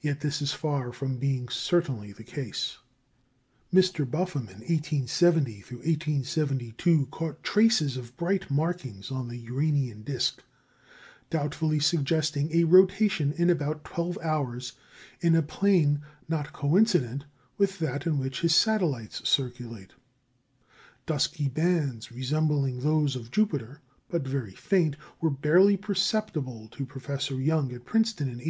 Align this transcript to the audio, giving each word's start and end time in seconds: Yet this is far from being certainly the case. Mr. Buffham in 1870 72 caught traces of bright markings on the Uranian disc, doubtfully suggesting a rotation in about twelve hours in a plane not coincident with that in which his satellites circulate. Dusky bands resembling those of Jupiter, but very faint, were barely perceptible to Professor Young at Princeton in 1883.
Yet 0.00 0.20
this 0.22 0.40
is 0.40 0.54
far 0.54 0.90
from 0.90 1.18
being 1.18 1.50
certainly 1.50 2.12
the 2.12 2.24
case. 2.24 2.78
Mr. 3.70 4.06
Buffham 4.10 4.48
in 4.48 4.64
1870 4.66 6.24
72 6.24 7.06
caught 7.10 7.42
traces 7.42 7.98
of 7.98 8.16
bright 8.16 8.50
markings 8.50 9.10
on 9.10 9.28
the 9.28 9.36
Uranian 9.36 10.00
disc, 10.00 10.42
doubtfully 11.28 11.78
suggesting 11.78 12.48
a 12.56 12.64
rotation 12.64 13.34
in 13.34 13.50
about 13.50 13.84
twelve 13.84 14.16
hours 14.24 14.72
in 15.20 15.34
a 15.36 15.42
plane 15.42 16.00
not 16.26 16.54
coincident 16.54 17.26
with 17.58 17.78
that 17.80 18.06
in 18.06 18.18
which 18.18 18.40
his 18.40 18.54
satellites 18.56 19.28
circulate. 19.28 19.92
Dusky 21.04 21.48
bands 21.50 22.10
resembling 22.10 22.80
those 22.80 23.14
of 23.14 23.30
Jupiter, 23.30 23.82
but 24.08 24.26
very 24.26 24.54
faint, 24.54 24.96
were 25.20 25.28
barely 25.28 25.76
perceptible 25.76 26.66
to 26.68 26.86
Professor 26.86 27.34
Young 27.34 27.74
at 27.74 27.84
Princeton 27.84 28.24
in 28.24 28.38
1883. 28.38 28.38